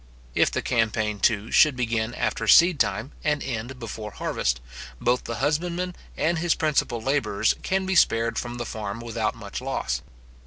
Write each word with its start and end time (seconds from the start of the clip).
If 0.33 0.49
the 0.49 0.63
campaign, 0.63 1.19
too, 1.19 1.51
should 1.51 1.75
begin 1.75 2.15
after 2.15 2.47
seedtime, 2.47 3.11
and 3.23 3.43
end 3.43 3.77
before 3.77 4.09
harvest, 4.09 4.59
both 4.99 5.25
the 5.25 5.35
husbandman 5.35 5.95
and 6.17 6.39
his 6.39 6.55
principal 6.55 6.99
labourers 6.99 7.53
can 7.61 7.85
be 7.85 7.93
spared 7.93 8.39
from 8.39 8.57
the 8.57 8.65
farm 8.65 8.99
without 8.99 9.35
much 9.35 9.61
loss. 9.61 10.01